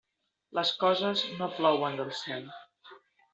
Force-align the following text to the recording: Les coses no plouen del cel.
Les 0.59 0.71
coses 0.83 1.21
no 1.41 1.49
plouen 1.59 1.99
del 2.01 2.11
cel. 2.23 2.49